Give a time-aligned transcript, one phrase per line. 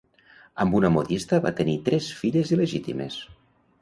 [0.65, 3.19] Amb una modista va tenir tres filles il·legítimes.